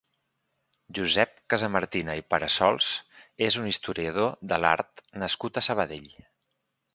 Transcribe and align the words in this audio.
Josep 0.99 1.35
Casamartina 1.53 2.15
i 2.21 2.23
Parassols 2.35 2.87
és 3.49 3.59
un 3.65 3.69
historiador 3.73 4.33
de 4.53 4.61
l'art 4.65 5.05
nascut 5.25 5.61
a 5.61 5.65
Sabadell. 5.69 6.11